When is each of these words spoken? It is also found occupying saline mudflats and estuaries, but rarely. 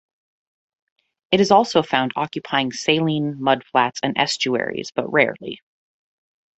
It 1.29 1.39
is 1.41 1.51
also 1.51 1.83
found 1.83 2.13
occupying 2.15 2.71
saline 2.73 3.35
mudflats 3.35 3.99
and 4.01 4.17
estuaries, 4.17 4.89
but 4.89 5.07
rarely. 5.13 5.61